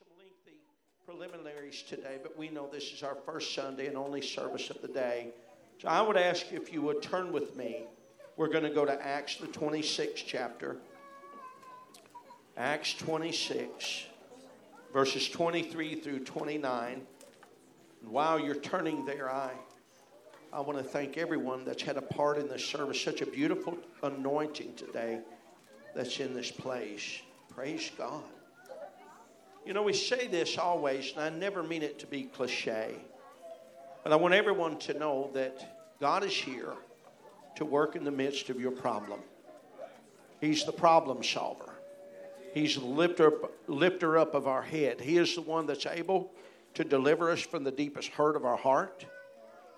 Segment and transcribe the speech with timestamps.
[0.00, 0.62] some lengthy
[1.04, 4.88] preliminaries today, but we know this is our first Sunday and only service of the
[4.88, 5.28] day.
[5.78, 7.84] So I would ask if you would turn with me.
[8.38, 10.78] We're going to go to Acts, the 26th chapter.
[12.56, 14.04] Acts 26,
[14.94, 17.02] verses 23 through 29.
[18.02, 19.50] And while you're turning there, I,
[20.50, 22.98] I want to thank everyone that's had a part in this service.
[23.02, 25.20] Such a beautiful anointing today
[25.94, 27.20] that's in this place.
[27.50, 28.22] Praise God.
[29.70, 32.96] You know, we say this always, and I never mean it to be cliche.
[34.02, 36.72] But I want everyone to know that God is here
[37.54, 39.20] to work in the midst of your problem.
[40.40, 41.72] He's the problem solver.
[42.52, 45.00] He's the lifter up, lifter up of our head.
[45.00, 46.32] He is the one that's able
[46.74, 49.06] to deliver us from the deepest hurt of our heart.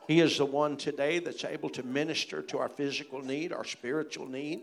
[0.09, 4.27] He is the one today that's able to minister to our physical need, our spiritual
[4.27, 4.63] need.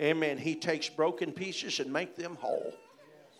[0.00, 0.38] Amen.
[0.38, 2.74] He takes broken pieces and make them whole.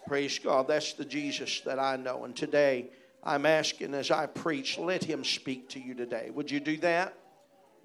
[0.06, 0.68] Praise God.
[0.68, 2.24] That's the Jesus that I know.
[2.24, 2.90] And today,
[3.24, 6.30] I'm asking as I preach, let him speak to you today.
[6.32, 7.14] Would you do that?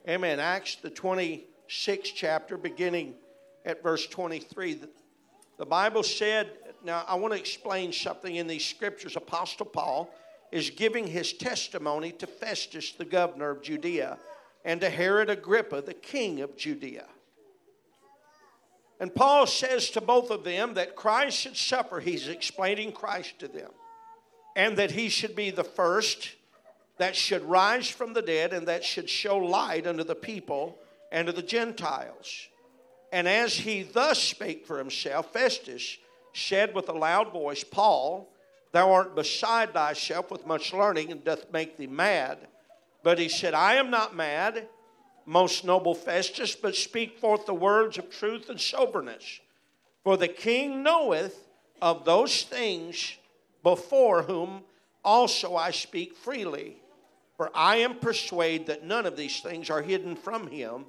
[0.08, 0.40] Amen.
[0.40, 3.16] Acts, the 26th chapter, beginning
[3.66, 4.82] at verse 23.
[5.58, 6.52] The Bible said,
[6.84, 9.16] now I want to explain something in these scriptures.
[9.16, 10.14] Apostle Paul
[10.52, 14.20] is giving his testimony to Festus, the governor of Judea,
[14.64, 17.06] and to Herod Agrippa, the king of Judea.
[19.02, 22.00] And Paul says to both of them that Christ should suffer.
[22.00, 23.72] He's explaining Christ to them.
[24.56, 26.36] And that he should be the first
[27.00, 30.78] that should rise from the dead and that should show light unto the people
[31.12, 32.48] and to the Gentiles.
[33.12, 35.98] And as he thus spake for himself, Festus
[36.34, 38.32] said with a loud voice, Paul,
[38.72, 42.38] thou art beside thyself with much learning and doth make thee mad.
[43.02, 44.68] But he said, I am not mad
[45.26, 49.40] most noble Festus, but speak forth the words of truth and soberness.
[50.04, 51.48] For the king knoweth
[51.82, 53.18] of those things
[53.64, 54.64] before whom
[55.04, 56.78] also I speak freely.
[57.38, 60.86] For I am persuaded that none of these things are hidden from him,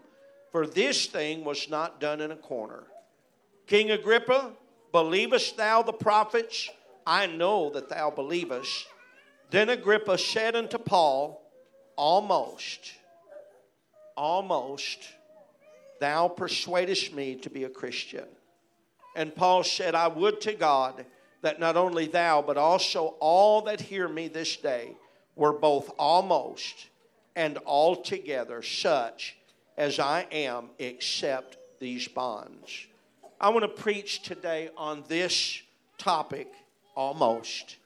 [0.51, 2.85] for this thing was not done in a corner.
[3.67, 4.53] King Agrippa,
[4.93, 6.69] believest thou the prophets?
[7.07, 8.87] I know that thou believest.
[9.51, 11.39] Then Agrippa said unto Paul,
[11.97, 12.93] Almost
[14.17, 14.99] almost,
[16.01, 18.27] thou persuadest me to be a Christian.
[19.15, 21.05] And Paul said, I would to God
[21.43, 24.97] that not only thou, but also all that hear me this day
[25.37, 26.89] were both almost
[27.37, 29.37] and altogether such
[29.77, 32.87] as I am, except these bonds.
[33.41, 35.63] I want to preach today on this
[35.99, 36.53] topic
[36.95, 37.77] almost.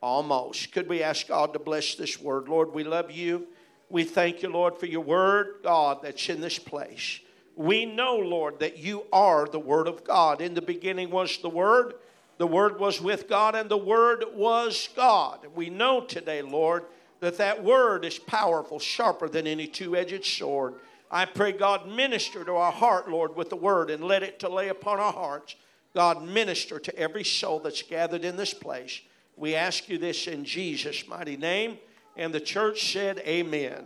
[0.00, 0.72] Almost.
[0.72, 2.48] Could we ask God to bless this word?
[2.48, 3.48] Lord, we love you.
[3.90, 7.20] We thank you, Lord, for your word, God, that's in this place.
[7.56, 10.40] We know, Lord, that you are the Word of God.
[10.40, 11.94] In the beginning was the Word,
[12.36, 15.46] the Word was with God, and the Word was God.
[15.54, 16.84] We know today, Lord,
[17.20, 20.74] that that Word is powerful, sharper than any two edged sword.
[21.10, 24.48] I pray, God, minister to our heart, Lord, with the Word and let it to
[24.48, 25.56] lay upon our hearts.
[25.94, 29.00] God, minister to every soul that's gathered in this place.
[29.36, 31.78] We ask you this in Jesus' mighty name.
[32.18, 33.72] And the church said, Amen.
[33.72, 33.84] Amen.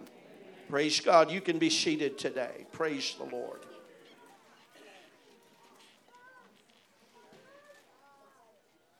[0.70, 1.30] Praise God.
[1.30, 2.66] You can be seated today.
[2.72, 3.60] Praise the Lord.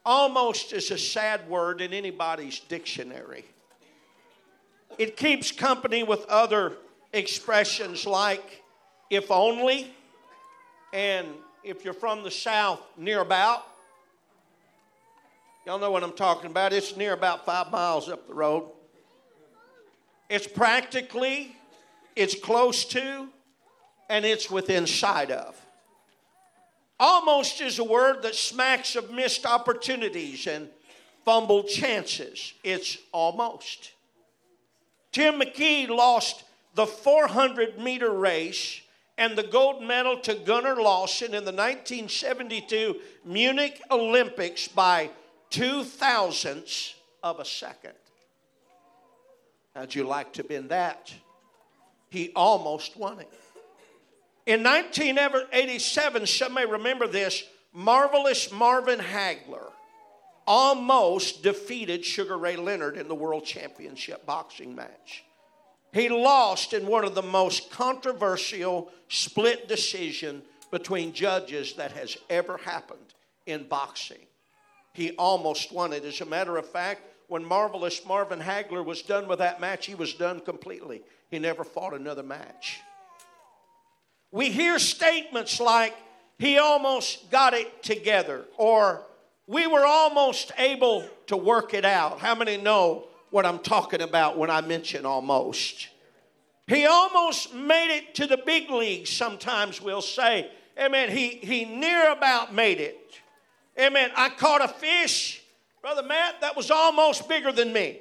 [0.05, 3.45] Almost is a sad word in anybody's dictionary.
[4.99, 6.75] It keeps company with other
[7.15, 8.63] expressions like
[9.09, 9.95] if only,
[10.93, 11.27] and
[11.65, 13.67] if you're from the South, near about.
[15.65, 16.75] Y'all know what I'm talking about.
[16.75, 18.69] It's near about five miles up the road.
[20.33, 21.55] It's practically,
[22.17, 23.29] it's close to,
[24.09, 25.61] and it's within sight of.
[26.99, 30.71] Almost is a word that smacks of missed opportunities and
[31.27, 32.55] fumbled chances.
[32.65, 33.93] It's almost.
[35.13, 36.45] Tim McKee lost
[36.77, 38.81] the 400 meter race
[39.19, 45.11] and the gold medal to Gunnar Larsson in the 1972 Munich Olympics by
[45.51, 47.93] two thousandths of a second.
[49.75, 51.13] How'd you like to have been that?
[52.11, 53.33] He almost won it.
[54.45, 59.71] In 1987, some may remember this, marvelous Marvin Hagler
[60.47, 65.25] almost defeated Sugar Ray Leonard in the World Championship boxing match.
[65.93, 72.57] He lost in one of the most controversial split decision between judges that has ever
[72.57, 73.15] happened
[73.47, 74.27] in boxing.
[74.95, 76.05] He almost won it.
[76.05, 77.03] As a matter of fact,
[77.33, 81.01] when marvelous Marvin Hagler was done with that match, he was done completely.
[81.31, 82.79] He never fought another match.
[84.31, 85.95] We hear statements like,
[86.39, 89.07] he almost got it together, or
[89.47, 92.19] we were almost able to work it out.
[92.19, 95.89] How many know what I'm talking about when I mention almost?
[96.67, 100.51] He almost made it to the big leagues, sometimes we'll say.
[100.79, 101.11] Amen.
[101.11, 102.99] He, he near about made it.
[103.81, 104.11] Amen.
[104.17, 105.42] I caught a fish,
[105.83, 107.99] Brother Matt, that was almost bigger than me.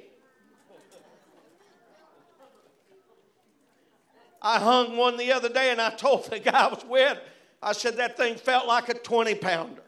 [4.40, 7.18] I hung one the other day and I told the guy I was with,
[7.62, 9.82] I said that thing felt like a 20 pounder.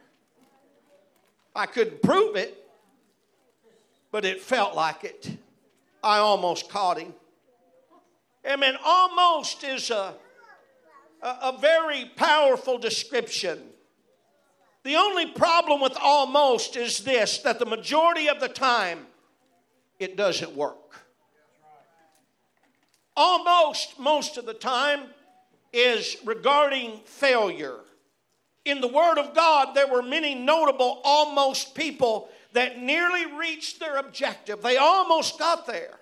[1.55, 2.69] I couldn't prove it,
[4.11, 5.37] but it felt like it.
[6.02, 7.14] I almost caught him.
[8.49, 10.14] I mean, Almost is a,
[11.23, 13.61] a, a very powerful description.
[14.84, 19.06] The only problem with almost is this that the majority of the time
[19.98, 20.76] it doesn't work.
[23.16, 25.04] Almost, most of the time,
[25.72, 27.78] is regarding failure.
[28.64, 33.96] In the Word of God, there were many notable almost people that nearly reached their
[33.96, 34.62] objective.
[34.62, 35.98] They almost got there.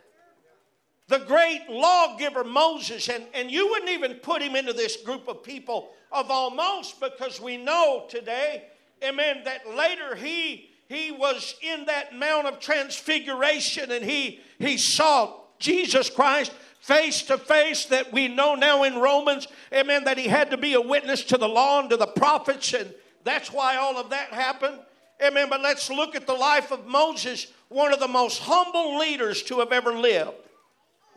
[1.08, 5.42] The great lawgiver Moses, and, and you wouldn't even put him into this group of
[5.42, 8.64] people of almost because we know today,
[9.04, 15.40] amen, that later he he was in that mount of transfiguration and he he saw
[15.58, 20.50] Jesus Christ face to face that we know now in Romans, amen, that he had
[20.50, 22.92] to be a witness to the law and to the prophets, and
[23.24, 24.78] that's why all of that happened.
[25.22, 25.48] Amen.
[25.48, 29.60] But let's look at the life of Moses, one of the most humble leaders to
[29.60, 30.32] have ever lived.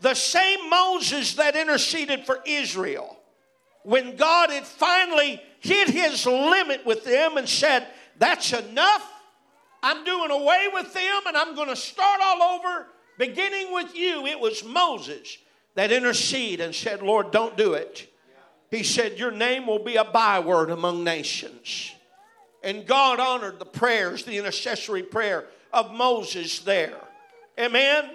[0.01, 3.14] The same Moses that interceded for Israel.
[3.85, 7.87] When God had finally hit his limit with them and said,
[8.17, 9.11] That's enough.
[9.83, 12.87] I'm doing away with them and I'm going to start all over,
[13.19, 14.25] beginning with you.
[14.25, 15.37] It was Moses
[15.75, 18.11] that interceded and said, Lord, don't do it.
[18.71, 21.91] He said, Your name will be a byword among nations.
[22.63, 26.97] And God honored the prayers, the intercessory prayer of Moses there.
[27.59, 28.09] Amen.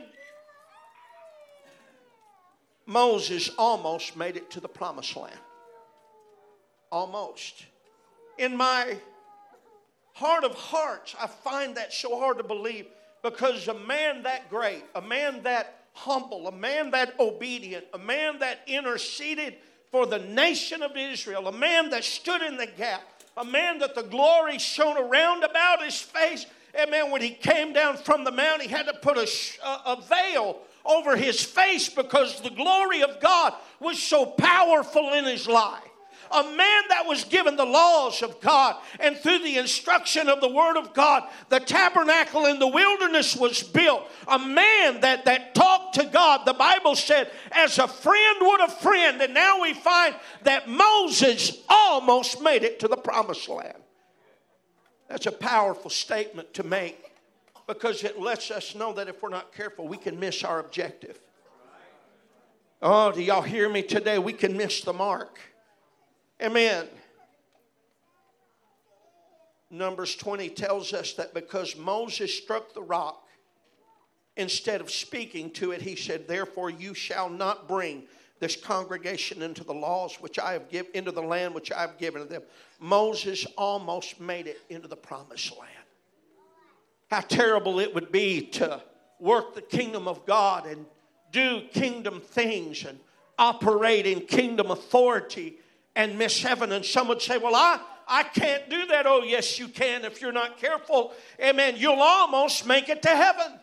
[2.86, 5.38] Moses almost made it to the promised land.
[6.92, 7.66] Almost.
[8.38, 8.96] In my
[10.12, 12.86] heart of hearts, I find that so hard to believe
[13.22, 18.38] because a man that great, a man that humble, a man that obedient, a man
[18.40, 19.56] that interceded
[19.90, 23.02] for the nation of Israel, a man that stood in the gap,
[23.36, 26.46] a man that the glory shone around about his face.
[26.80, 27.10] Amen.
[27.10, 29.28] When he came down from the mount, he had to put a,
[29.86, 35.48] a veil over his face because the glory of God was so powerful in his
[35.48, 35.89] life
[36.30, 40.48] a man that was given the laws of God and through the instruction of the
[40.48, 44.02] Word of God, the tabernacle in the wilderness was built.
[44.28, 48.68] A man that, that talked to God, the Bible said, as a friend would a
[48.68, 49.20] friend.
[49.20, 53.78] And now we find that Moses almost made it to the promised land.
[55.08, 57.10] That's a powerful statement to make
[57.66, 61.20] because it lets us know that if we're not careful, we can miss our objective.
[62.82, 64.18] Oh, do y'all hear me today?
[64.18, 65.38] We can miss the mark.
[66.42, 66.86] Amen.
[69.70, 73.26] Numbers 20 tells us that because Moses struck the rock,
[74.36, 78.04] instead of speaking to it, he said, Therefore, you shall not bring
[78.40, 81.98] this congregation into the laws which I have given, into the land which I have
[81.98, 82.42] given to them.
[82.80, 85.70] Moses almost made it into the promised land.
[87.10, 88.82] How terrible it would be to
[89.18, 90.86] work the kingdom of God and
[91.32, 92.98] do kingdom things and
[93.38, 95.58] operate in kingdom authority
[95.96, 96.72] and miss heaven.
[96.72, 99.06] And some would say, Well, I, I can't do that.
[99.06, 101.12] Oh, yes, you can if you're not careful.
[101.40, 101.74] Amen.
[101.76, 103.58] You'll almost make it to heaven.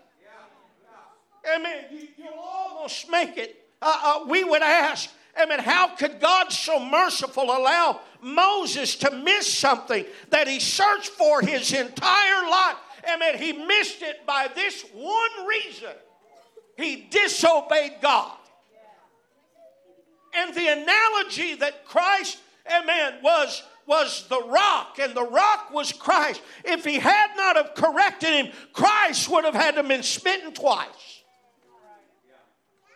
[1.56, 1.86] Amen.
[1.92, 3.70] You, will almost make it.
[3.82, 5.10] Uh, uh, we would ask,
[5.42, 11.42] Amen, how could God so merciful allow Moses to miss something that he searched for
[11.42, 12.76] his entire life?
[13.14, 13.38] Amen.
[13.38, 15.94] He missed it by this one reason
[16.78, 18.38] he disobeyed God.
[20.36, 26.42] And the analogy that Christ, amen, was was the rock and the rock was Christ.
[26.66, 31.24] If he had not have corrected him, Christ would have had to been smitten twice.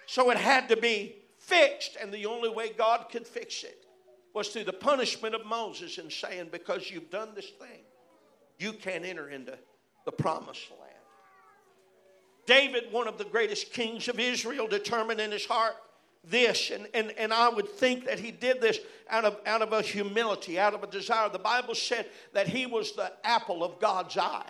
[0.06, 3.86] So it had to be fixed and the only way God could fix it
[4.34, 7.84] was through the punishment of Moses and saying because you've done this thing,
[8.60, 9.58] you can't enter into
[10.06, 10.92] the promised land.
[12.46, 15.76] David, one of the greatest kings of Israel, determined in his heart
[16.24, 19.74] this, and, and, and I would think that he did this out of, out of
[19.74, 21.30] a humility, out of a desire.
[21.30, 24.50] The Bible said that he was the apple of God's eye.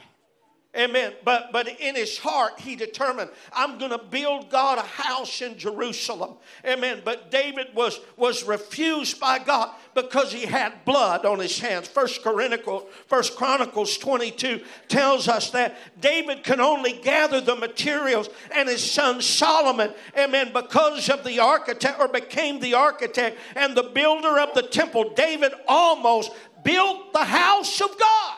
[0.73, 1.11] Amen.
[1.25, 5.57] But but in his heart, he determined, I'm going to build God a house in
[5.57, 6.35] Jerusalem.
[6.65, 7.01] Amen.
[7.03, 11.89] But David was was refused by God because he had blood on his hands.
[11.89, 18.69] First Chronicles, First Chronicles 22 tells us that David can only gather the materials, and
[18.69, 24.39] his son Solomon, amen, because of the architect or became the architect and the builder
[24.39, 25.13] of the temple.
[25.15, 26.31] David almost
[26.63, 28.37] built the house of God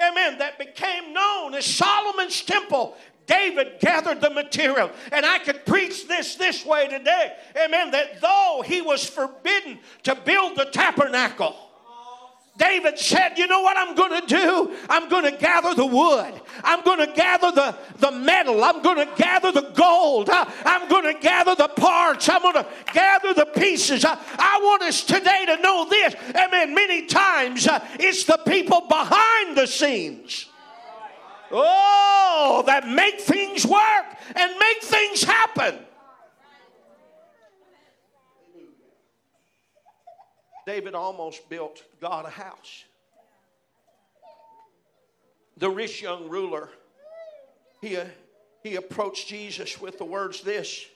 [0.00, 2.96] amen, that became known as Solomon's temple.
[3.26, 4.90] David gathered the material.
[5.12, 7.36] And I could preach this this way today.
[7.64, 7.92] Amen.
[7.92, 11.54] That though he was forbidden to build the tabernacle,
[12.60, 14.76] David said, You know what I'm going to do?
[14.90, 16.38] I'm going to gather the wood.
[16.62, 18.62] I'm going to gather the, the metal.
[18.62, 20.28] I'm going to gather the gold.
[20.30, 22.28] I, am going to gather the parts.
[22.28, 24.04] I'm going to gather the pieces.
[24.04, 26.14] I, I, want us today to know this.
[26.36, 26.74] Amen.
[26.74, 30.46] Many times uh, it's the people behind the scenes.
[31.50, 35.78] Oh, that make things work and make things happen.
[40.70, 42.84] David almost built God a house.
[45.56, 46.68] The rich young ruler,
[47.80, 48.04] he, uh,
[48.62, 50.86] he approached Jesus with the words this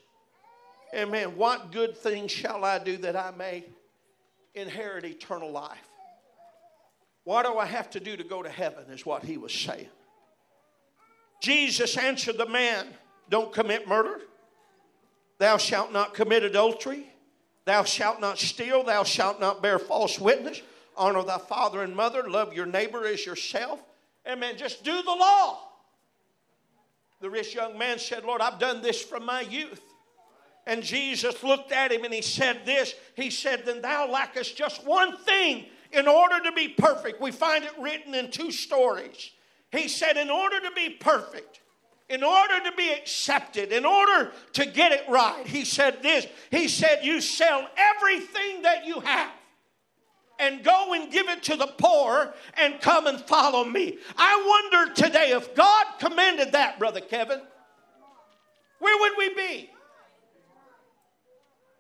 [0.95, 1.37] Amen.
[1.37, 3.65] What good things shall I do that I may
[4.55, 5.89] inherit eternal life?
[7.25, 8.85] What do I have to do to go to heaven?
[8.93, 9.89] Is what he was saying.
[11.43, 12.87] Jesus answered the man,
[13.29, 14.21] Don't commit murder.
[15.39, 17.09] Thou shalt not commit adultery.
[17.65, 20.61] Thou shalt not steal, thou shalt not bear false witness,
[20.97, 23.83] honor thy father and mother, love your neighbor as yourself.
[24.29, 24.57] Amen.
[24.57, 25.61] Just do the law.
[27.21, 29.81] The rich young man said, Lord, I've done this from my youth.
[30.67, 34.85] And Jesus looked at him and he said this He said, Then thou lackest just
[34.87, 37.21] one thing in order to be perfect.
[37.21, 39.31] We find it written in two stories.
[39.71, 41.61] He said, In order to be perfect,
[42.09, 46.27] in order to be accepted, in order to get it right, he said this.
[46.51, 49.33] He said, You sell everything that you have
[50.39, 53.99] and go and give it to the poor and come and follow me.
[54.17, 57.41] I wonder today if God commanded that, Brother Kevin,
[58.81, 59.71] where would we be?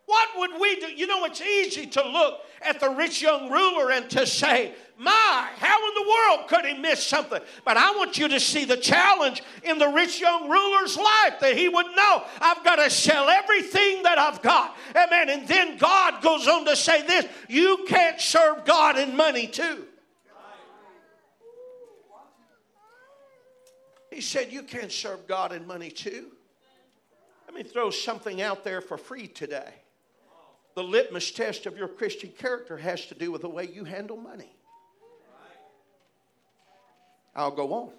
[0.07, 0.87] What would we do?
[0.93, 5.49] You know, it's easy to look at the rich young ruler and to say, My,
[5.57, 7.41] how in the world could he miss something?
[7.65, 11.57] But I want you to see the challenge in the rich young ruler's life that
[11.57, 14.77] he would know, I've got to sell everything that I've got.
[14.95, 15.31] Amen.
[15.31, 19.87] And then God goes on to say this you can't serve God in money too.
[24.13, 26.27] He said, You can't serve God in money too.
[27.47, 29.73] Let me throw something out there for free today
[30.75, 34.17] the litmus test of your Christian character has to do with the way you handle
[34.17, 34.55] money.
[37.35, 37.91] I'll go on.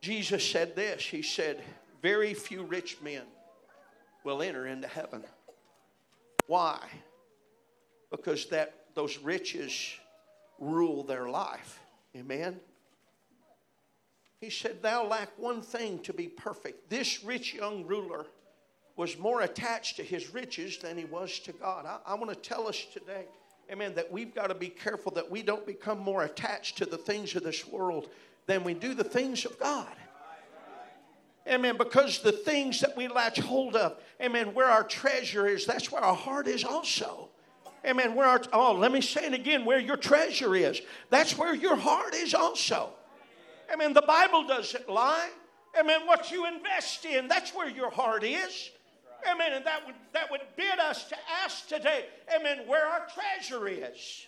[0.00, 1.62] Jesus said this He said,
[2.02, 3.22] Very few rich men
[4.24, 5.24] will enter into heaven.
[6.46, 6.78] Why?
[8.10, 9.94] Because that those riches
[10.58, 11.80] rule their life.
[12.16, 12.60] Amen.
[14.40, 16.88] He said, Thou lack one thing to be perfect.
[16.88, 18.26] This rich young ruler
[18.96, 21.84] was more attached to his riches than he was to God.
[21.86, 23.26] I, I want to tell us today,
[23.70, 26.96] amen, that we've got to be careful that we don't become more attached to the
[26.96, 28.08] things of this world
[28.46, 29.92] than we do the things of God.
[31.48, 31.76] Amen.
[31.76, 36.02] Because the things that we latch hold of, amen, where our treasure is, that's where
[36.02, 37.28] our heart is also.
[37.84, 38.16] Amen.
[38.16, 41.76] Where our, oh, let me say it again, where your treasure is, that's where your
[41.76, 42.90] heart is also.
[43.72, 43.92] Amen.
[43.92, 45.28] The Bible doesn't lie.
[45.78, 46.00] Amen.
[46.06, 48.70] What you invest in, that's where your heart is.
[49.30, 49.52] Amen.
[49.54, 54.26] And that would, that would bid us to ask today, amen, where our treasure is.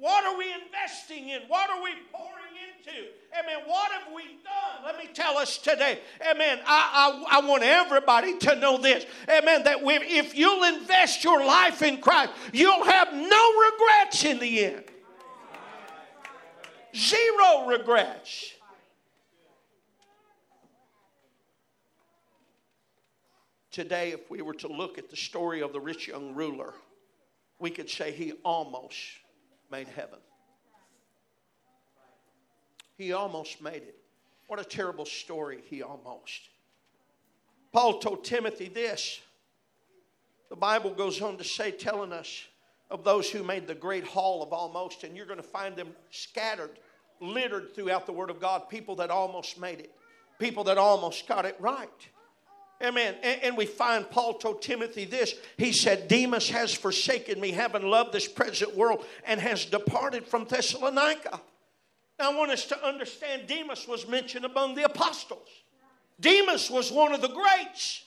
[0.00, 1.42] What are we investing in?
[1.48, 3.08] What are we pouring into?
[3.36, 3.66] Amen.
[3.66, 4.84] What have we done?
[4.84, 5.98] Let me tell us today.
[6.30, 6.60] Amen.
[6.64, 9.04] I, I, I want everybody to know this.
[9.28, 9.64] Amen.
[9.64, 14.84] That if you'll invest your life in Christ, you'll have no regrets in the end.
[16.94, 18.52] Zero regrets.
[23.78, 26.74] Today, if we were to look at the story of the rich young ruler,
[27.60, 28.96] we could say he almost
[29.70, 30.18] made heaven.
[32.96, 33.94] He almost made it.
[34.48, 36.40] What a terrible story, he almost.
[37.72, 39.20] Paul told Timothy this.
[40.50, 42.46] The Bible goes on to say, telling us
[42.90, 45.90] of those who made the great hall of almost, and you're going to find them
[46.10, 46.80] scattered,
[47.20, 49.92] littered throughout the Word of God, people that almost made it,
[50.40, 52.08] people that almost got it right.
[52.82, 53.16] Amen.
[53.22, 55.34] And, and, we find Paul told Timothy this.
[55.56, 60.44] He said, Demas has forsaken me, having loved this present world, and has departed from
[60.44, 61.40] Thessalonica.
[62.20, 65.48] Now, I want us to understand Demas was mentioned among the apostles.
[66.20, 68.04] Demas was one of the greats.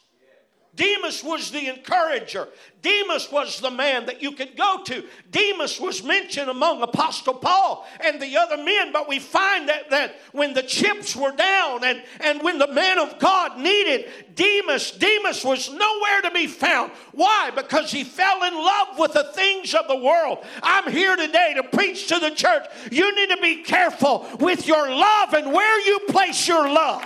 [0.75, 2.48] Demas was the encourager.
[2.82, 5.04] Demas was the man that you could go to.
[5.30, 10.16] Demas was mentioned among Apostle Paul and the other men, but we find that, that
[10.32, 15.44] when the chips were down and, and when the man of God needed Demas, Demas
[15.44, 16.92] was nowhere to be found.
[17.12, 17.51] Why?
[17.54, 20.40] Because he fell in love with the things of the world.
[20.63, 22.66] I'm here today to preach to the church.
[22.90, 27.06] You need to be careful with your love and where you place your love.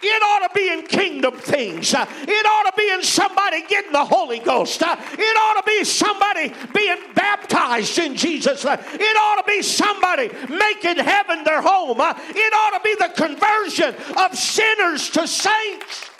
[0.00, 1.92] It ought to be in kingdom things.
[1.92, 4.80] It ought to be in somebody getting the Holy Ghost.
[4.82, 8.64] It ought to be somebody being baptized in Jesus.
[8.64, 11.98] It ought to be somebody making heaven their home.
[12.00, 16.10] It ought to be the conversion of sinners to saints.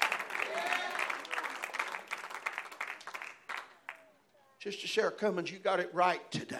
[4.60, 6.58] Sister Sarah Cummins, you got it right today.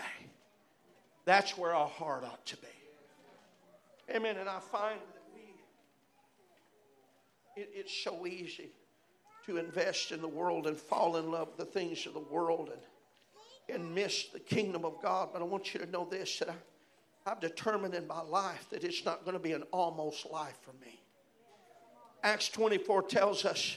[1.24, 4.14] That's where our heart ought to be.
[4.14, 4.36] Amen.
[4.38, 4.98] And I find
[7.58, 8.70] it, it's so easy
[9.46, 12.70] to invest in the world and fall in love with the things of the world
[12.70, 15.30] and, and miss the kingdom of God.
[15.32, 18.84] But I want you to know this that I, I've determined in my life that
[18.84, 21.00] it's not going to be an almost life for me.
[22.22, 23.76] Acts 24 tells us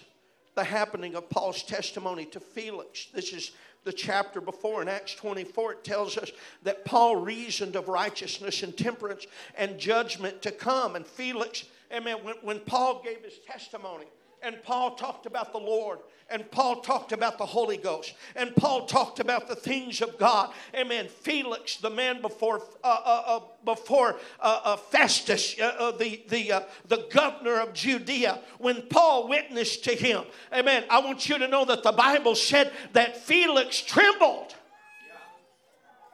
[0.55, 3.07] the happening of Paul's testimony to Felix.
[3.13, 3.51] This is
[3.83, 6.31] the chapter before in Acts 24, it tells us
[6.63, 10.95] that Paul reasoned of righteousness and temperance and judgment to come.
[10.95, 12.17] And Felix Amen.
[12.23, 14.05] When, when Paul gave his testimony,
[14.43, 18.85] and Paul talked about the Lord, and Paul talked about the Holy Ghost, and Paul
[18.85, 20.53] talked about the things of God.
[20.73, 21.07] Amen.
[21.09, 27.05] Felix, the man before uh, uh, uh, before uh, uh, Festus, uh, the the the
[27.11, 30.85] governor of Judea, when Paul witnessed to him, Amen.
[30.89, 34.55] I want you to know that the Bible said that Felix trembled.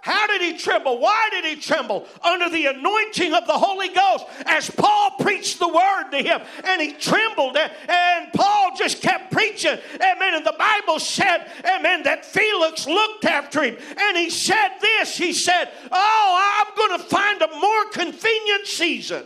[0.08, 1.00] How did he tremble?
[1.00, 2.08] Why did he tremble?
[2.24, 6.40] Under the anointing of the Holy Ghost as Paul preached the word to him.
[6.64, 7.58] And he trembled.
[7.58, 9.78] And Paul just kept preaching.
[9.96, 10.36] Amen.
[10.36, 13.76] And the Bible said, Amen, that Felix looked after him.
[13.98, 19.26] And he said this He said, Oh, I'm going to find a more convenient season.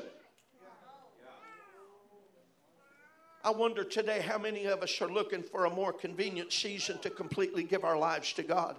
[3.44, 7.12] I wonder today how many of us are looking for a more convenient season to
[7.12, 8.78] completely give our lives to God.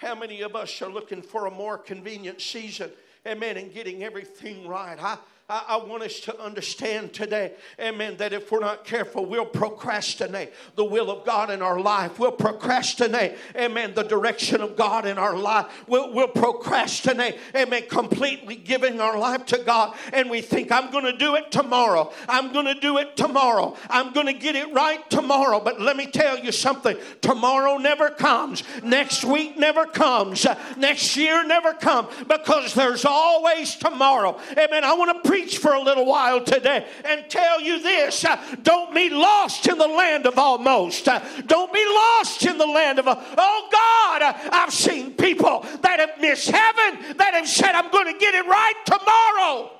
[0.00, 2.90] How many of us are looking for a more convenient season?
[3.26, 3.58] Amen.
[3.58, 4.96] And getting everything right.
[4.98, 5.18] I,
[5.50, 10.52] I, I, want us to understand today, amen, that if we're not careful, we'll procrastinate
[10.76, 12.20] the will of God in our life.
[12.20, 15.66] We'll procrastinate, amen, the direction of God in our life.
[15.88, 19.96] We'll, we'll procrastinate, amen, completely giving our life to God.
[20.12, 22.12] And we think, I'm going to do it tomorrow.
[22.28, 23.76] I'm going to do it tomorrow.
[23.88, 25.58] I'm going to get it right tomorrow.
[25.58, 31.44] But let me tell you something tomorrow never comes, next week never comes, next year
[31.44, 34.38] never comes because there's always tomorrow.
[34.52, 34.84] Amen.
[34.84, 38.36] I want to preach preach for a little while today and tell you this uh,
[38.62, 41.08] don't be lost in the land of almost.
[41.08, 46.00] Uh, don't be lost in the land of, oh God, uh, I've seen people that
[46.00, 49.70] have missed heaven that have said, I'm going to get it right tomorrow.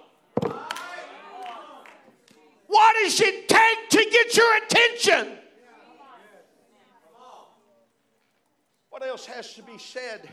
[2.67, 5.37] What does it take to get your attention?
[8.91, 10.29] What else has to be said?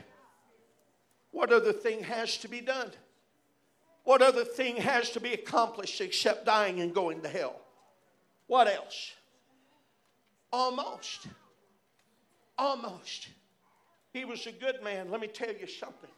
[1.32, 2.92] What other thing has to be done?
[4.08, 7.60] What other thing has to be accomplished except dying and going to hell?
[8.46, 9.12] What else?
[10.50, 11.28] Almost.
[12.58, 13.28] Almost.
[14.13, 15.12] He was a good man.
[15.12, 16.10] Let me tell you something.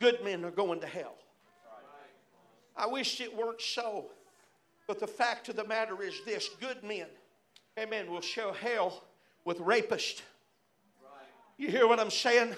[0.00, 1.14] Good men are going to hell.
[2.76, 4.06] I wish it weren't so.
[4.88, 7.06] But the fact of the matter is this good men,
[7.78, 9.04] amen, will show hell
[9.44, 10.22] with rapists.
[11.56, 12.56] You hear what I'm saying?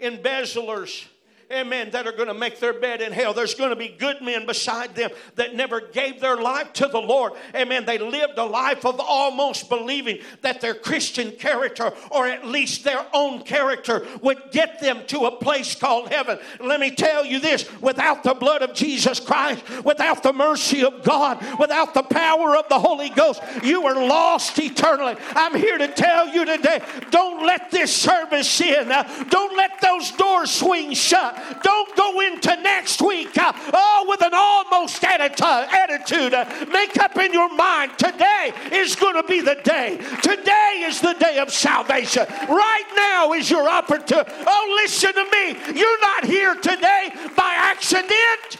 [0.00, 1.06] Embezzlers
[1.50, 3.32] amen, that are going to make their bed in hell.
[3.32, 7.00] There's going to be good men beside them that never gave their life to the
[7.00, 7.32] Lord.
[7.54, 7.86] Amen.
[7.86, 13.04] They lived a life of almost believing that their Christian character, or at least their
[13.14, 16.38] own character, would get them to a place called heaven.
[16.60, 21.02] Let me tell you this without the blood of Jesus Christ, without the mercy of
[21.02, 25.16] God, without the power of the Holy Ghost, you are lost eternally.
[25.30, 30.50] I'm here to tell you today don't let this service in, don't let those doors
[30.50, 31.37] swing shut.
[31.62, 36.32] Don't go into next week uh, oh, with an almost attitude.
[36.70, 39.98] Make up in your mind today is going to be the day.
[40.22, 42.26] Today is the day of salvation.
[42.48, 44.30] Right now is your opportunity.
[44.46, 45.78] Oh, listen to me.
[45.78, 48.58] You're not here today by accident.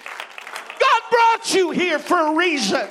[0.78, 2.88] God brought you here for a reason.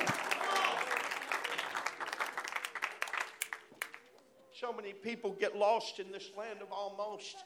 [4.52, 7.36] So many people get lost in this land of almost.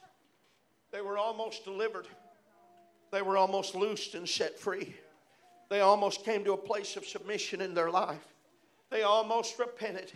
[0.93, 2.07] They were almost delivered.
[3.13, 4.97] They were almost loosed and set free.
[5.69, 8.35] They almost came to a place of submission in their life.
[8.91, 10.13] They almost repented.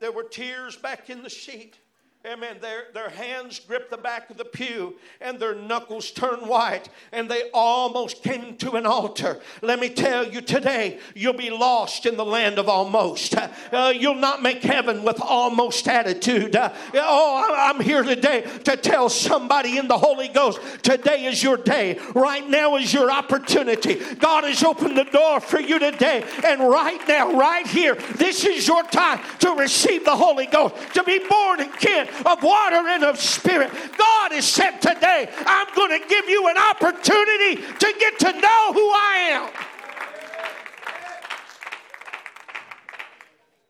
[0.00, 1.78] There were tears back in the seat.
[2.26, 2.56] Amen.
[2.58, 7.30] Their, their hands gripped the back of the pew and their knuckles turned white and
[7.30, 9.40] they almost came to an altar.
[9.60, 13.36] Let me tell you today, you'll be lost in the land of almost.
[13.36, 16.56] Uh, you'll not make heaven with almost attitude.
[16.56, 21.58] Uh, oh, I'm here today to tell somebody in the Holy Ghost today is your
[21.58, 21.98] day.
[22.14, 23.96] Right now is your opportunity.
[24.14, 26.24] God has opened the door for you today.
[26.42, 31.04] And right now, right here, this is your time to receive the Holy Ghost, to
[31.04, 33.70] be born again of water and of spirit.
[33.96, 38.72] God has said today, I'm going to give you an opportunity to get to know
[38.72, 39.50] who I am.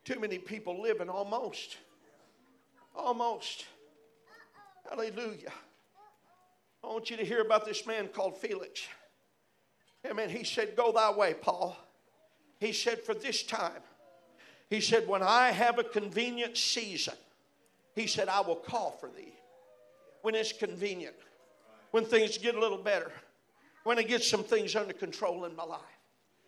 [0.04, 1.78] Too many people living almost.
[2.94, 3.64] Almost.
[4.88, 5.52] Hallelujah.
[6.82, 8.82] I want you to hear about this man called Felix.
[10.06, 10.28] Amen.
[10.28, 11.76] He said, Go thy way, Paul.
[12.60, 13.82] He said, For this time,
[14.68, 17.14] he said, When I have a convenient season,
[17.94, 19.32] he said, I will call for thee
[20.22, 21.16] when it's convenient,
[21.90, 23.12] when things get a little better,
[23.84, 25.80] when I get some things under control in my life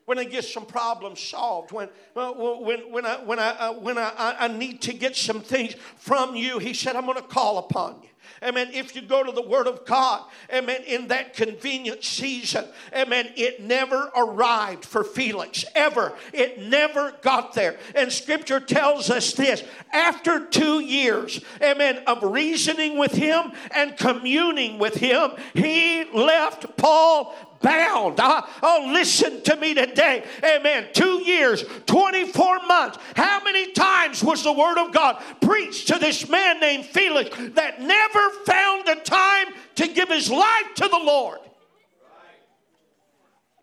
[0.07, 4.37] when I get some problems solved, when, when, when, I, when, I, uh, when I,
[4.39, 8.03] I need to get some things from you, he said, I'm going to call upon
[8.03, 8.09] you.
[8.43, 8.69] Amen.
[8.73, 13.63] If you go to the Word of God, amen, in that convenient season, amen, it
[13.63, 16.13] never arrived for Felix, ever.
[16.33, 17.79] It never got there.
[17.95, 24.79] And Scripture tells us this after two years, amen, of reasoning with him and communing
[24.79, 27.35] with him, he left Paul
[27.67, 28.21] bound.
[28.21, 28.43] Uh-huh.
[28.63, 30.25] oh, listen to me today.
[30.45, 30.87] Amen.
[30.93, 32.99] Two years, 24 months.
[33.17, 37.81] How many times was the word of God preached to this man named Felix that
[37.81, 41.41] never found a time to give his life to the Lord?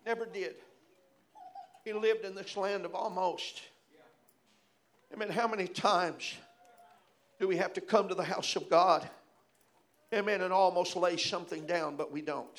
[0.06, 0.56] Never did.
[1.86, 3.62] He lived in this land of almost.
[5.14, 5.30] Amen.
[5.30, 6.34] How many times
[7.40, 9.08] do we have to come to the house of God?
[10.14, 10.42] Amen.
[10.42, 12.50] And almost lay something down, but we don't.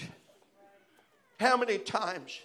[1.41, 2.39] How many times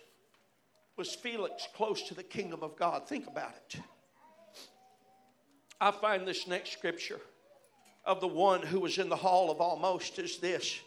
[0.97, 3.07] was Felix close to the kingdom of God?
[3.07, 3.79] Think about it.
[5.79, 7.21] I find this next scripture
[8.05, 10.79] of the one who was in the hall of almost is this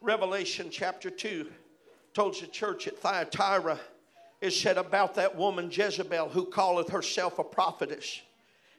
[0.00, 1.50] Revelation chapter 2
[2.14, 3.78] told the church at Thyatira,
[4.40, 8.22] it said about that woman Jezebel who calleth herself a prophetess.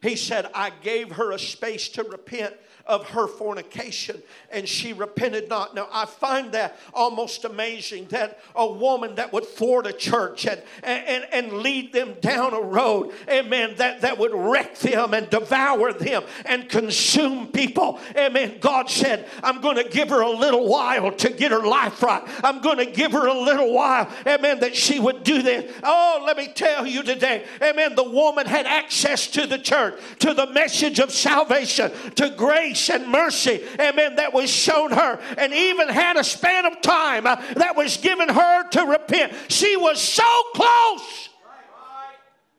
[0.02, 5.50] He said, I gave her a space to repent of her fornication, and she repented
[5.50, 5.76] not.
[5.76, 10.62] Now, I find that almost amazing that a woman that would thwart a church and,
[10.84, 15.94] and, and lead them down a road, amen, that, that would wreck them and devour
[15.94, 18.00] them and consume people.
[18.16, 18.58] Amen.
[18.60, 22.24] God said, I'm going to give her a little while to get her life right.
[22.44, 25.72] I'm going to give her a little while, amen, that she would do this.
[25.84, 30.34] Oh, let me tell you today, amen, the woman had access to the church, to
[30.34, 35.54] the message of salvation, to grace grace and mercy, amen, that was shown her, and
[35.54, 39.34] even had a span of time uh, that was given her to repent.
[39.50, 40.24] She was so
[40.56, 41.30] close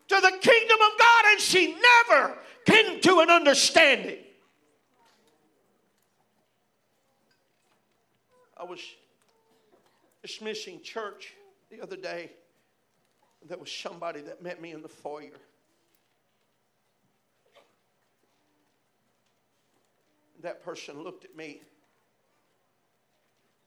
[0.09, 1.77] to the kingdom of God, and she
[2.11, 4.19] never came to an understanding.
[8.57, 8.81] I was
[10.23, 11.33] dismissing church
[11.71, 12.31] the other day.
[13.49, 15.41] There was somebody that met me in the foyer.
[20.43, 21.63] That person looked at me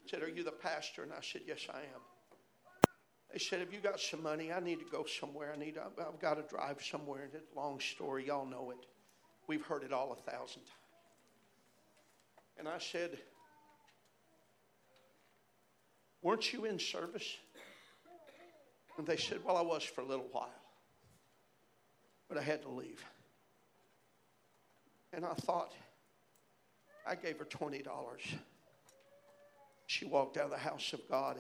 [0.10, 1.04] said, Are you the pastor?
[1.04, 2.02] And I said, Yes, I am.
[3.32, 4.52] They said, Have you got some money?
[4.52, 5.54] I need to go somewhere.
[5.54, 7.24] I need, I've, I've got to drive somewhere.
[7.24, 8.28] And it's a long story.
[8.28, 8.86] Y'all know it.
[9.48, 10.70] We've heard it all a thousand times.
[12.58, 13.18] And I said,
[16.22, 17.36] Weren't you in service?
[18.98, 20.50] And they said, Well, I was for a little while.
[22.30, 23.04] But I had to leave.
[25.14, 25.74] And I thought,
[27.06, 27.84] I gave her $20.
[29.88, 31.38] She walked out of the house of God.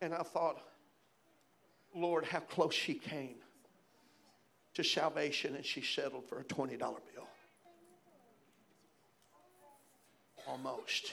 [0.00, 0.60] And I thought,
[1.94, 3.36] Lord, how close she came
[4.74, 7.26] to salvation, and she settled for a $20 bill.
[10.46, 11.12] Almost.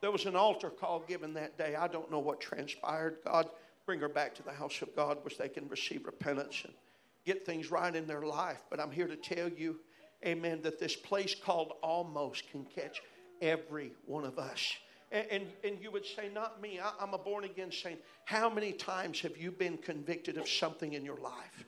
[0.00, 1.74] There was an altar call given that day.
[1.74, 3.18] I don't know what transpired.
[3.24, 3.48] God,
[3.86, 6.74] bring her back to the house of God where they can receive repentance and
[7.24, 8.62] get things right in their life.
[8.70, 9.80] But I'm here to tell you
[10.24, 13.02] amen, that this place called almost can catch
[13.40, 14.74] every one of us.
[15.10, 18.00] And, and, and you would say, Not me, I, I'm a born again saint.
[18.24, 21.66] How many times have you been convicted of something in your life?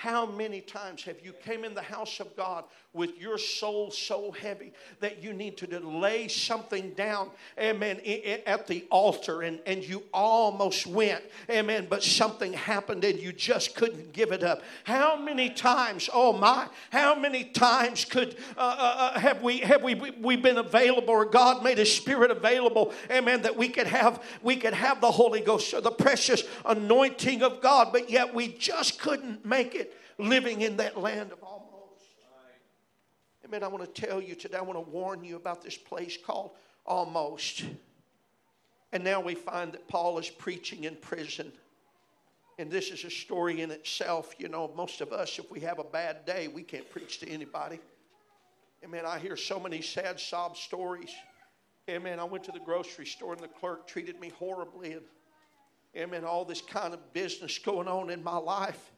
[0.00, 4.32] How many times have you came in the house of God with your soul so
[4.32, 8.00] heavy that you need to lay something down, amen,
[8.46, 13.76] at the altar and, and you almost went, amen, but something happened and you just
[13.76, 14.62] couldn't give it up.
[14.84, 19.82] How many times, oh my, how many times could uh, uh, uh have we have
[19.82, 24.24] we we been available or God made His Spirit available, amen, that we could have
[24.42, 28.48] we could have the Holy Ghost or the precious anointing of God, but yet we
[28.48, 29.89] just couldn't make it
[30.20, 31.70] living in that land of almost.
[33.44, 33.64] Amen.
[33.64, 36.52] I want to tell you today, I want to warn you about this place called
[36.86, 37.64] Almost.
[38.92, 41.50] And now we find that Paul is preaching in prison.
[42.58, 44.34] And this is a story in itself.
[44.38, 47.28] You know, most of us, if we have a bad day, we can't preach to
[47.28, 47.80] anybody.
[48.84, 49.04] Amen.
[49.06, 51.10] I hear so many sad sob stories.
[51.88, 52.20] Amen.
[52.20, 54.92] I went to the grocery store and the clerk treated me horribly.
[54.92, 55.02] And
[55.96, 56.24] amen.
[56.24, 58.92] All this kind of business going on in my life.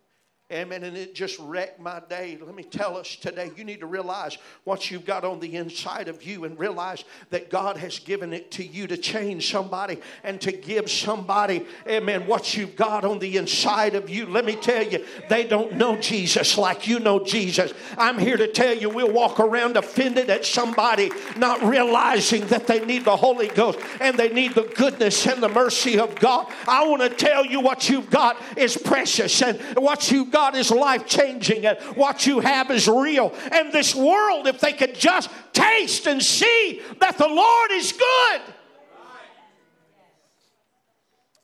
[0.53, 0.85] Amen.
[0.85, 2.37] And it just wrecked my day.
[2.39, 6.09] Let me tell us today, you need to realize what you've got on the inside
[6.09, 10.39] of you and realize that God has given it to you to change somebody and
[10.43, 14.27] to give somebody, amen, what you've got on the inside of you.
[14.27, 17.73] Let me tell you, they don't know Jesus like you know Jesus.
[17.97, 22.85] I'm here to tell you, we'll walk around offended at somebody, not realizing that they
[22.85, 26.47] need the Holy Ghost and they need the goodness and the mercy of God.
[26.69, 30.57] I want to tell you what you've got is precious and what you've got God
[30.57, 33.33] is life changing and what you have is real.
[33.53, 38.41] And this world, if they could just taste and see that the Lord is good.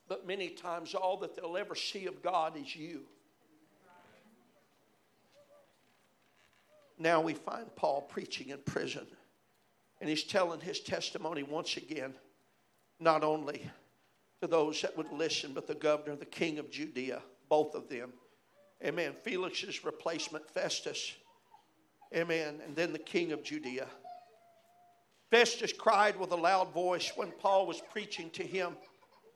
[0.09, 3.03] But many times, all that they'll ever see of God is you.
[6.97, 9.07] Now we find Paul preaching in prison,
[10.01, 12.15] and he's telling his testimony once again,
[12.99, 13.65] not only
[14.41, 18.11] to those that would listen, but the governor, the king of Judea, both of them.
[18.83, 19.13] Amen.
[19.23, 21.13] Felix's replacement, Festus.
[22.15, 22.61] Amen.
[22.65, 23.87] And then the king of Judea.
[25.29, 28.75] Festus cried with a loud voice when Paul was preaching to him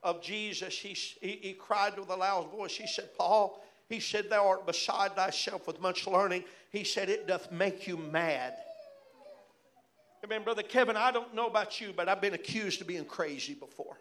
[0.02, 0.74] of Jesus.
[0.78, 2.76] He, he, he, cried with a loud voice.
[2.76, 6.46] He said, Paul, he said, Thou art beside thyself with much learning.
[6.72, 8.56] He said, It doth make you mad.
[10.24, 13.54] Amen, Brother Kevin, I don't know about you, but I've been accused of being crazy
[13.54, 13.98] before.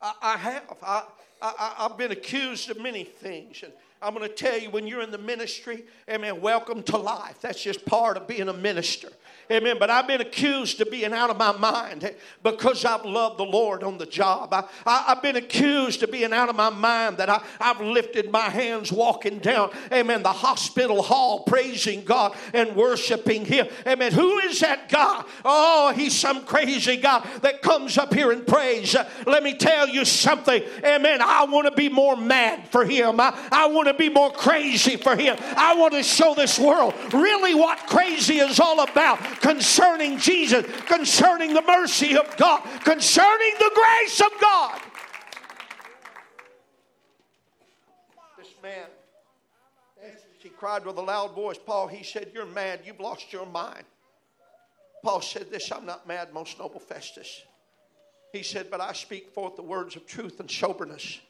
[0.00, 0.62] I, I have.
[0.82, 1.02] I,
[1.42, 3.62] I, have been accused of many things.
[3.62, 7.36] And I'm going to tell you, when you're in the ministry, amen, welcome to life.
[7.42, 9.10] That's just part of being a minister.
[9.50, 9.76] Amen.
[9.80, 13.82] But I've been accused of being out of my mind because I've loved the Lord
[13.82, 14.54] on the job.
[14.54, 18.30] I, I, have been accused of being out of my mind that I, I've lifted
[18.30, 23.66] my hands walking down, amen, the hospital hall, praising God and worshiping Him.
[23.84, 24.12] Amen.
[24.12, 25.24] Who is that guy?
[25.44, 28.94] Oh, he's some crazy guy that comes up here and prays.
[29.26, 30.62] Let me tell you something.
[30.84, 31.20] Amen.
[31.20, 33.18] I want to be more mad for Him.
[33.18, 35.36] I, I want to be more crazy for Him.
[35.56, 41.54] I want to show this world really what crazy is all about concerning Jesus, concerning
[41.54, 44.80] the mercy of God, concerning the grace of God.
[48.38, 48.86] This man,
[50.38, 52.80] he cried with a loud voice, Paul, he said, You're mad.
[52.84, 53.84] You've lost your mind.
[55.02, 57.42] Paul said, This, I'm not mad, most noble Festus.
[58.32, 61.20] He said, But I speak forth the words of truth and soberness.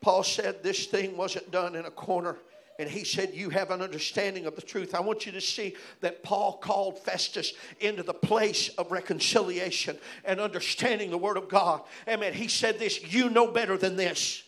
[0.00, 2.36] Paul said, This thing wasn't done in a corner
[2.78, 4.94] and he said, You have an understanding of the truth.
[4.94, 10.40] I want you to see that Paul called Festus into the place of reconciliation and
[10.40, 11.82] understanding the Word of God.
[12.06, 12.34] Amen.
[12.34, 14.42] He said this, You know better than this.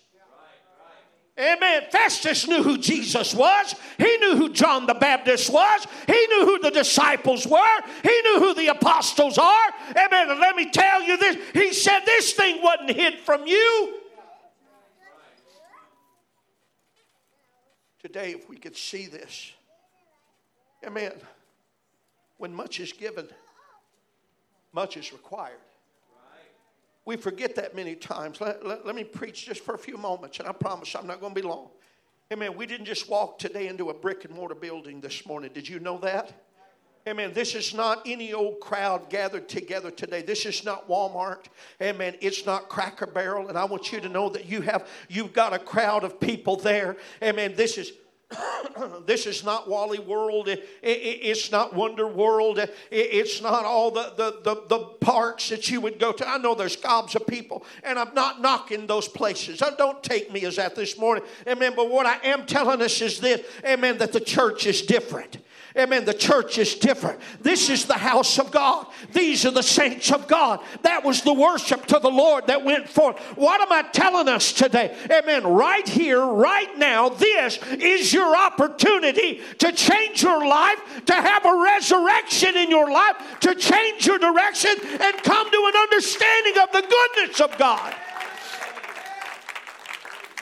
[1.38, 1.84] Amen.
[1.92, 3.76] Festus knew who Jesus was.
[3.96, 5.86] He knew who John the Baptist was.
[6.08, 7.80] He knew who the disciples were.
[8.02, 9.68] He knew who the apostles are.
[9.90, 10.30] Amen.
[10.30, 11.36] And let me tell you this.
[11.54, 13.97] He said, This thing wasn't hid from you.
[18.00, 19.52] Today, if we could see this,
[20.86, 21.12] amen.
[22.36, 23.26] When much is given,
[24.72, 25.58] much is required.
[27.04, 28.40] We forget that many times.
[28.40, 31.20] Let, let, let, me preach just for a few moments, and I promise I'm not
[31.20, 31.70] going to be long.
[32.30, 32.54] Amen.
[32.54, 35.50] We didn't just walk today into a brick and mortar building this morning.
[35.54, 36.32] Did you know that?
[37.06, 37.32] Amen.
[37.32, 40.22] This is not any old crowd gathered together today.
[40.22, 41.46] This is not Walmart.
[41.80, 42.16] Amen.
[42.20, 43.48] It's not Cracker Barrel.
[43.48, 46.56] And I want you to know that you have you've got a crowd of people
[46.56, 46.96] there.
[47.22, 47.54] Amen.
[47.56, 47.92] This is
[49.06, 50.48] this is not Wally World.
[50.48, 52.58] It, it, it's not Wonder World.
[52.58, 56.28] It, it's not all the, the, the, the, parks that you would go to.
[56.28, 59.62] I know there's gobs of people, and I'm not knocking those places.
[59.62, 61.24] Uh, don't take me as that this morning.
[61.46, 61.72] Amen.
[61.74, 65.38] But what I am telling us is this, amen, that the church is different.
[65.76, 66.04] Amen.
[66.04, 67.20] The church is different.
[67.40, 68.86] This is the house of God.
[69.12, 70.60] These are the saints of God.
[70.82, 73.18] That was the worship to the Lord that went forth.
[73.36, 74.96] What am I telling us today?
[75.10, 75.46] Amen.
[75.46, 81.62] Right here, right now, this is your opportunity to change your life, to have a
[81.62, 86.82] resurrection in your life, to change your direction, and come to an understanding of the
[86.82, 87.94] goodness of God.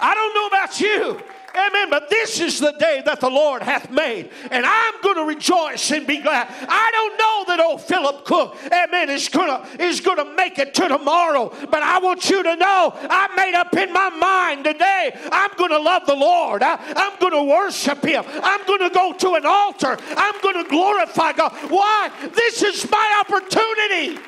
[0.00, 1.35] I don't know about you.
[1.56, 1.88] Amen.
[1.88, 5.90] But this is the day that the Lord hath made, and I'm going to rejoice
[5.90, 6.48] and be glad.
[6.68, 10.58] I don't know that old Philip Cook, amen, is going to is going to make
[10.58, 14.64] it to tomorrow, but I want you to know I made up in my mind
[14.64, 15.18] today.
[15.32, 16.62] I'm going to love the Lord.
[16.62, 18.24] I, I'm going to worship Him.
[18.26, 19.96] I'm going to go to an altar.
[20.16, 21.52] I'm going to glorify God.
[21.70, 22.10] Why?
[22.34, 24.20] This is my opportunity.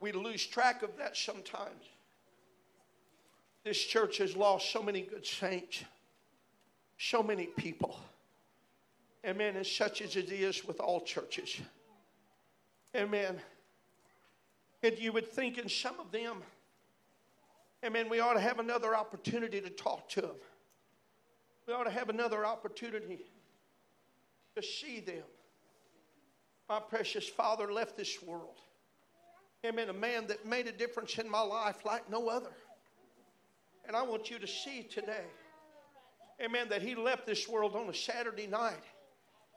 [0.00, 1.95] We lose track of that sometimes.
[3.66, 5.82] This church has lost so many good saints,
[6.98, 7.98] so many people.
[9.26, 9.56] Amen.
[9.56, 11.60] And such as it is with all churches.
[12.94, 13.40] Amen.
[14.84, 16.44] And you would think in some of them,
[17.84, 20.36] amen, we ought to have another opportunity to talk to them.
[21.66, 23.18] We ought to have another opportunity
[24.54, 25.24] to see them.
[26.68, 28.60] My precious father left this world.
[29.64, 29.88] Amen.
[29.88, 32.52] A man that made a difference in my life like no other.
[33.86, 35.24] And I want you to see today,
[36.44, 38.82] amen, that he left this world on a Saturday night,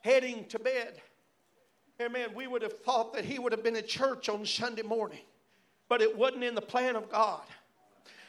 [0.01, 1.01] heading to bed.
[2.01, 2.29] Amen.
[2.35, 5.21] We would have thought that he would have been at church on Sunday morning,
[5.89, 7.41] but it wasn't in the plan of God.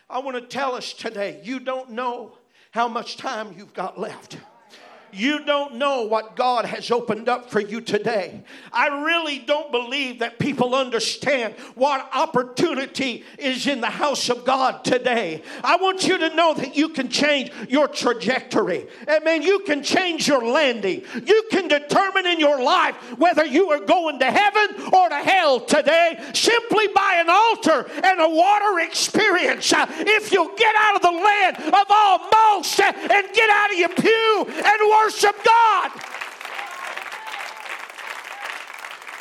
[0.09, 2.33] I want to tell us today you don't know
[2.73, 4.39] how much time you've got left.
[5.13, 8.43] You don't know what God has opened up for you today.
[8.73, 14.85] I really don't believe that people understand what opportunity is in the house of God
[14.85, 15.43] today.
[15.65, 18.87] I want you to know that you can change your trajectory.
[19.09, 19.43] Amen.
[19.43, 21.03] You can change your landing.
[21.27, 25.61] You can determine in your life whether you are going to heaven or to hell
[25.61, 29.73] today simply by an altar and a water experience.
[29.75, 34.47] If you get out of the land of almost and get out of your pew
[34.47, 35.91] and work worship God.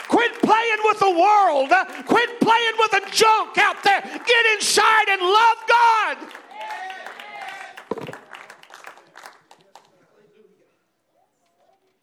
[0.07, 1.69] Quit playing with the world.
[2.05, 4.01] Quit playing with the junk out there.
[4.01, 6.17] Get inside and love God.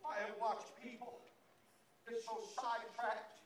[0.09, 1.19] I have watched people
[2.09, 3.41] get so sidetracked.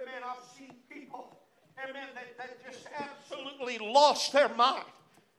[0.00, 0.22] Amen.
[0.24, 1.38] I've seen people,
[1.78, 4.84] amen, that, that just absolutely lost their mind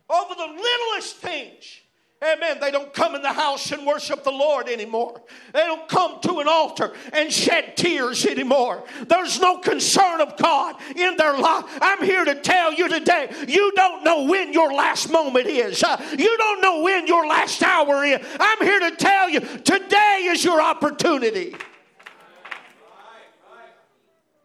[0.10, 1.82] over the littlest things.
[2.24, 2.58] Amen.
[2.60, 5.22] They don't come in the house and worship the Lord anymore.
[5.54, 8.84] They don't come to an altar and shed tears anymore.
[9.06, 11.66] There's no concern of God in their life.
[11.80, 16.02] I'm here to tell you today you don't know when your last moment is, uh,
[16.18, 18.20] you don't know when your last hour is.
[18.40, 21.56] I'm here to tell you today is your opportunity.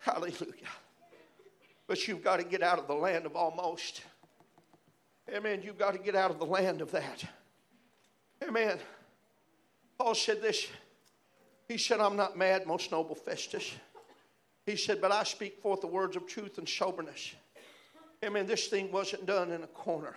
[0.01, 0.69] Hallelujah.
[1.87, 4.03] But you've got to get out of the land of almost.
[5.35, 5.63] Amen.
[5.63, 7.25] You've got to get out of the land of that.
[8.49, 8.79] Amen.
[9.99, 10.67] Paul said this.
[11.69, 13.73] He said, I'm not mad, most noble Festus.
[14.67, 17.35] He said, but I speak forth the words of truth and soberness.
[18.25, 18.47] Amen.
[18.47, 20.15] This thing wasn't done in a corner.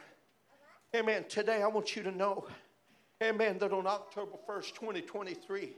[0.96, 1.26] Amen.
[1.28, 2.46] Today I want you to know,
[3.22, 5.70] amen, that on October 1st, 2023,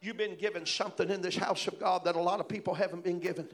[0.00, 3.04] you've been given something in this house of God that a lot of people haven't
[3.04, 3.48] been given.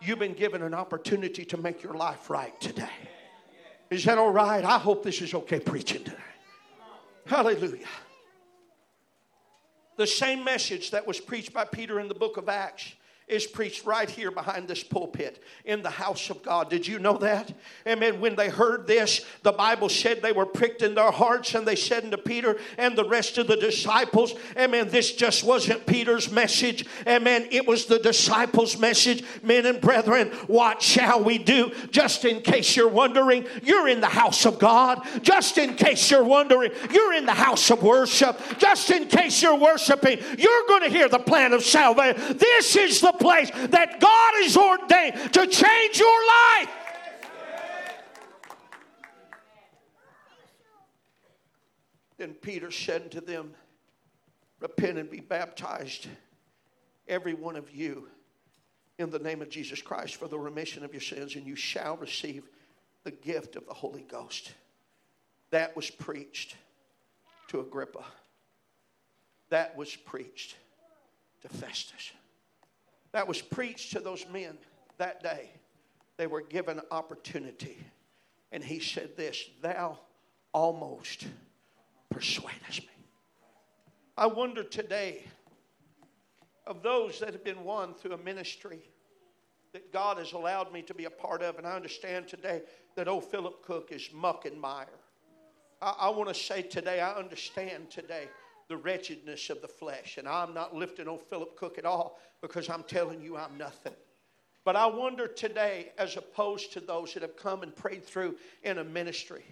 [0.00, 2.90] You've been given an opportunity to make your life right today.
[3.90, 4.64] Is that all right?
[4.64, 6.16] I hope this is okay preaching today.
[7.26, 7.86] Hallelujah.
[9.96, 12.92] The same message that was preached by Peter in the book of Acts
[13.28, 16.70] is preached right here behind this pulpit in the house of God.
[16.70, 17.52] Did you know that?
[17.86, 18.20] Amen.
[18.20, 21.74] When they heard this, the Bible said they were pricked in their hearts and they
[21.74, 24.88] said unto Peter and the rest of the disciples, Amen.
[24.90, 26.86] This just wasn't Peter's message.
[27.04, 27.48] Amen.
[27.50, 29.24] It was the disciples' message.
[29.42, 31.72] Men and brethren, what shall we do?
[31.90, 35.04] Just in case you're wondering, you're in the house of God.
[35.22, 38.40] Just in case you're wondering, you're in the house of worship.
[38.58, 42.36] Just in case you're worshiping, you're going to hear the plan of salvation.
[42.38, 46.70] This is the place that God has ordained to change your life.
[52.16, 53.54] Then Peter said unto them,
[54.60, 56.06] Repent and be baptized,
[57.06, 58.08] every one of you,
[58.98, 61.96] in the name of Jesus Christ for the remission of your sins, and you shall
[61.98, 62.44] receive
[63.04, 64.52] the gift of the Holy Ghost.
[65.50, 66.56] That was preached
[67.48, 68.04] to Agrippa.
[69.50, 70.56] That was preached
[71.42, 72.12] to Festus.
[73.16, 74.58] That was preached to those men
[74.98, 75.48] that day.
[76.18, 77.78] They were given opportunity.
[78.52, 79.98] And he said this Thou
[80.52, 81.26] almost
[82.10, 83.06] persuadeth me.
[84.18, 85.24] I wonder today
[86.66, 88.80] of those that have been won through a ministry
[89.72, 92.60] that God has allowed me to be a part of, and I understand today
[92.96, 94.88] that old Philip Cook is muck and mire.
[95.80, 98.28] I, I want to say today, I understand today
[98.68, 102.68] the wretchedness of the flesh, and I'm not lifting old Philip Cook at all because
[102.68, 103.94] I'm telling you I'm nothing.
[104.64, 108.78] But I wonder today, as opposed to those that have come and prayed through in
[108.78, 109.44] a ministry,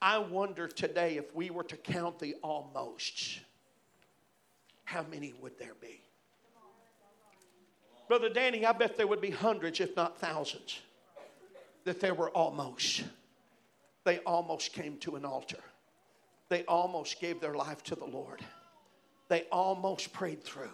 [0.00, 3.40] I wonder today if we were to count the almosts,
[4.84, 6.00] how many would there be?
[8.08, 10.78] Brother Danny, I bet there would be hundreds, if not thousands,
[11.84, 13.04] that there were almost.
[14.04, 15.62] They almost came to an altar.
[16.48, 18.40] They almost gave their life to the Lord.
[19.28, 20.70] They almost prayed through.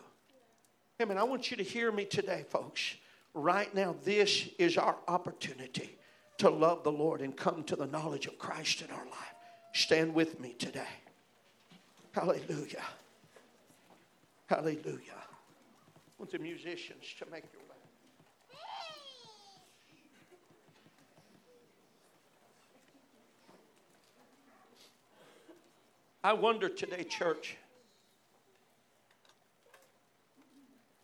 [1.01, 1.17] Amen.
[1.17, 2.95] I want you to hear me today, folks
[3.35, 5.97] right now, this is our opportunity
[6.39, 9.35] to love the Lord and come to the knowledge of Christ in our life.
[9.73, 10.83] Stand with me today.
[12.13, 12.83] Hallelujah.
[14.47, 15.15] Hallelujah.
[15.15, 17.63] I want the musicians to make your
[26.23, 27.57] I wonder today, church,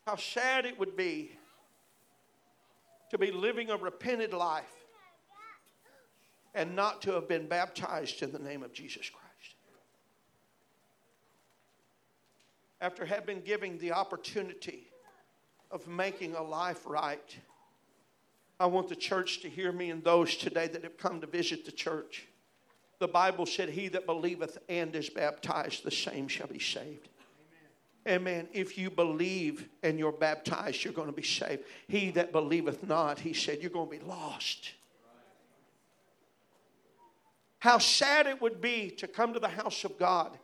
[0.07, 1.31] how sad it would be
[3.11, 4.65] to be living a repented life
[6.55, 9.55] and not to have been baptized in the name of Jesus Christ.
[12.83, 14.87] After having been given the opportunity
[15.71, 17.37] of making a life right,
[18.61, 21.65] I want the church to hear me and those today that have come to visit
[21.65, 22.27] the church.
[22.99, 27.09] The Bible said, He that believeth and is baptized, the same shall be saved.
[28.07, 28.47] Amen.
[28.53, 31.65] If you believe and you're baptized, you're going to be saved.
[31.89, 34.71] He that believeth not, he said, you're going to be lost.
[37.59, 40.39] How sad it would be to come to the house of God,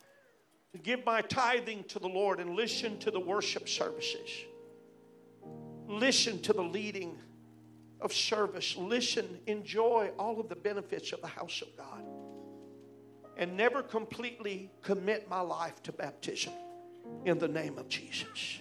[0.72, 4.28] to give my tithing to the Lord and listen to the worship services.
[5.86, 7.16] Listen to the leading
[8.00, 8.76] of service.
[8.76, 12.02] Listen, enjoy all of the benefits of the house of God.
[13.36, 16.52] And never completely commit my life to baptism
[17.24, 18.60] in the name of Jesus.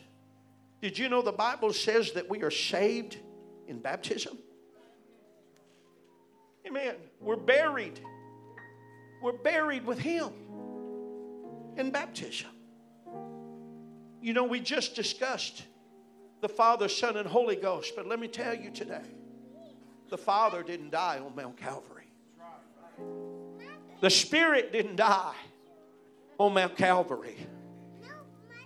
[0.81, 3.17] Did you know the Bible says that we are saved
[3.67, 4.37] in baptism?
[6.65, 6.95] Amen.
[7.19, 7.99] We're buried.
[9.21, 10.31] We're buried with Him
[11.77, 12.49] in baptism.
[14.21, 15.63] You know, we just discussed
[16.41, 19.05] the Father, Son, and Holy Ghost, but let me tell you today
[20.09, 22.10] the Father didn't die on Mount Calvary,
[24.01, 25.35] the Spirit didn't die
[26.37, 27.37] on Mount Calvary.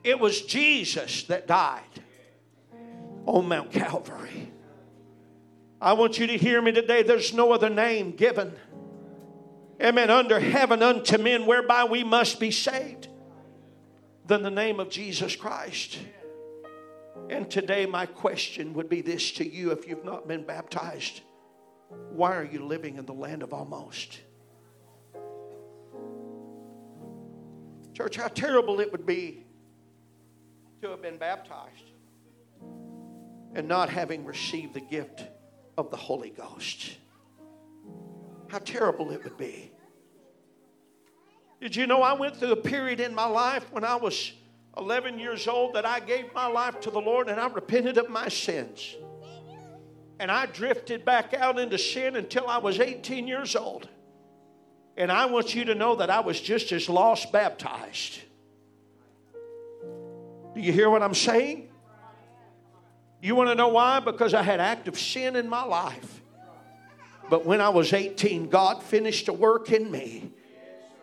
[0.03, 1.83] It was Jesus that died
[3.25, 4.51] on Mount Calvary.
[5.81, 7.03] I want you to hear me today.
[7.03, 8.53] There's no other name given,
[9.81, 13.07] amen, under heaven unto men whereby we must be saved
[14.25, 15.99] than the name of Jesus Christ.
[17.29, 21.21] And today, my question would be this to you if you've not been baptized
[21.89, 24.19] why are you living in the land of almost?
[27.95, 29.45] Church, how terrible it would be
[30.81, 31.91] to have been baptized
[33.53, 35.23] and not having received the gift
[35.77, 36.97] of the Holy Ghost.
[38.49, 39.71] How terrible it would be.
[41.61, 44.33] Did you know I went through a period in my life when I was
[44.77, 48.09] 11 years old that I gave my life to the Lord and I repented of
[48.09, 48.93] my sins?
[50.19, 53.87] And I drifted back out into sin until I was 18 years old.
[54.97, 58.19] And I want you to know that I was just as lost baptized.
[60.53, 61.69] Do you hear what I'm saying?
[63.21, 63.99] You want to know why?
[63.99, 66.21] Because I had active sin in my life.
[67.29, 70.31] But when I was 18, God finished a work in me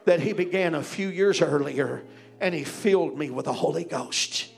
[0.05, 2.03] that He began a few years earlier,
[2.41, 4.49] and He filled me with the Holy Ghost.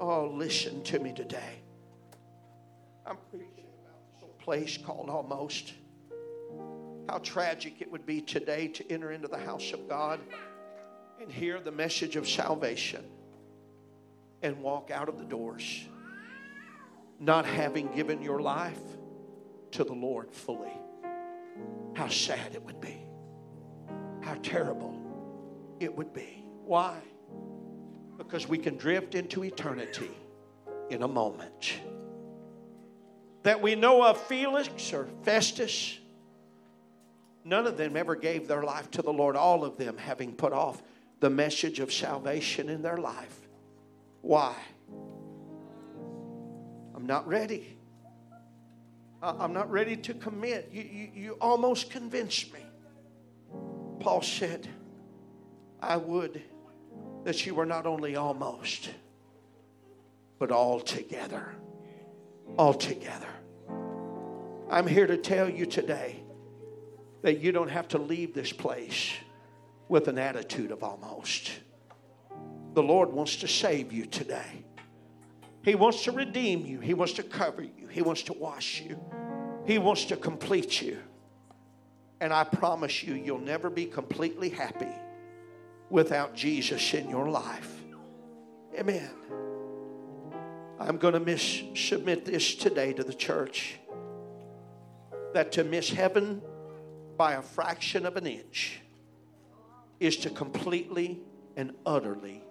[0.00, 1.60] Oh, listen to me today.
[3.06, 5.74] I'm preaching about this place called Almost.
[7.08, 10.20] How tragic it would be today to enter into the house of God
[11.20, 13.04] and hear the message of salvation
[14.42, 15.84] and walk out of the doors
[17.20, 18.80] not having given your life
[19.72, 20.72] to the Lord fully.
[21.94, 22.96] How sad it would be.
[24.22, 24.98] How terrible
[25.78, 26.44] it would be.
[26.64, 26.98] Why?
[28.16, 30.10] Because we can drift into eternity
[30.88, 31.74] in a moment.
[33.42, 35.98] That we know of Felix or Festus,
[37.44, 40.52] none of them ever gave their life to the Lord, all of them having put
[40.52, 40.82] off
[41.20, 43.48] the message of salvation in their life.
[44.22, 44.54] Why?
[46.94, 47.76] I'm not ready.
[49.22, 50.70] I'm not ready to commit.
[50.72, 52.60] You, you, you almost convinced me.
[54.00, 54.66] Paul said,
[55.80, 56.42] I would
[57.24, 58.88] that you were not only almost,
[60.38, 61.54] but altogether.
[62.58, 63.28] Altogether.
[64.70, 66.22] I'm here to tell you today
[67.22, 69.12] that you don't have to leave this place
[69.88, 71.50] with an attitude of almost.
[72.74, 74.64] The Lord wants to save you today.
[75.62, 76.80] He wants to redeem you.
[76.80, 77.88] He wants to cover you.
[77.88, 78.98] He wants to wash you.
[79.66, 80.98] He wants to complete you.
[82.20, 84.94] And I promise you, you'll never be completely happy
[85.90, 87.74] without Jesus in your life.
[88.78, 89.10] Amen.
[90.78, 93.78] I'm going to miss, submit this today to the church
[95.34, 96.40] that to miss heaven
[97.20, 98.80] by a fraction of an inch
[99.98, 101.20] is to completely
[101.54, 102.42] and utterly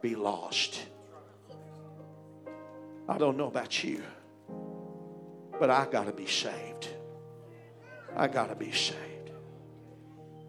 [0.00, 0.86] be lost.
[3.06, 4.02] I don't know about you,
[5.60, 6.88] but I got to be saved.
[8.16, 9.32] I got to be saved.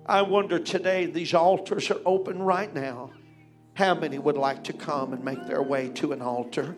[0.05, 3.11] I wonder today, these altars are open right now.
[3.73, 6.77] How many would like to come and make their way to an altar?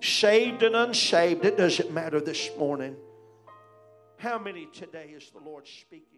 [0.00, 2.96] Saved and unsaved, it doesn't matter this morning.
[4.18, 6.17] How many today is the Lord speaking?